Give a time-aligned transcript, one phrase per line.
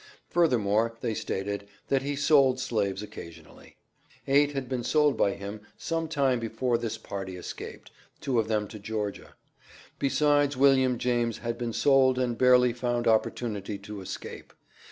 [0.27, 3.75] Furthermore they stated, that he sold slaves occasionally.
[4.27, 8.67] Eight had been sold by him some time before this party escaped (two of them
[8.69, 9.35] to Georgia);
[9.99, 14.53] besides William James had been sold and barely found opportunity to escape.